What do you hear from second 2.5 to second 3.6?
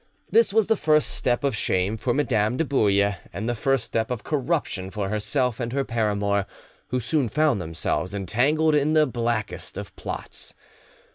de Bouille, and the